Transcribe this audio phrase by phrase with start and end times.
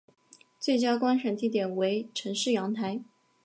[0.59, 3.01] 最佳观赏地点为城市阳台。